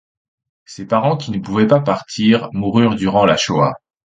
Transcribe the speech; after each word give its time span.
Ses 0.65 0.85
parents, 0.87 1.15
qui 1.15 1.29
ne 1.29 1.37
pouvaient 1.37 1.67
pas 1.67 1.79
partir, 1.79 2.49
moururent 2.53 2.95
durant 2.95 3.23
la 3.23 3.37
Shoah. 3.37 3.75